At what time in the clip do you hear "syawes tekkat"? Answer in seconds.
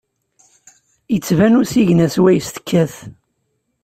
2.13-2.95